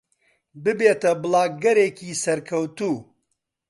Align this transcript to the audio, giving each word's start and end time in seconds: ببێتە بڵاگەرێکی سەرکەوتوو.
ببێتە 0.63 1.11
بڵاگەرێکی 1.21 2.11
سەرکەوتوو. 2.23 2.95